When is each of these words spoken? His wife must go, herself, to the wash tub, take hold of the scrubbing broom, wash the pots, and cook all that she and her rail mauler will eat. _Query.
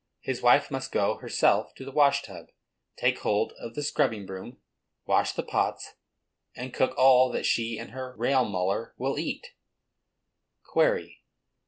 His 0.21 0.41
wife 0.41 0.71
must 0.71 0.91
go, 0.91 1.17
herself, 1.17 1.75
to 1.75 1.85
the 1.85 1.91
wash 1.91 2.23
tub, 2.23 2.47
take 2.97 3.19
hold 3.19 3.51
of 3.59 3.75
the 3.75 3.83
scrubbing 3.83 4.25
broom, 4.25 4.57
wash 5.05 5.31
the 5.33 5.43
pots, 5.43 5.93
and 6.55 6.73
cook 6.73 6.97
all 6.97 7.31
that 7.33 7.45
she 7.45 7.77
and 7.77 7.91
her 7.91 8.15
rail 8.15 8.43
mauler 8.43 8.95
will 8.97 9.19
eat. 9.19 9.51
_Query. 10.73 11.17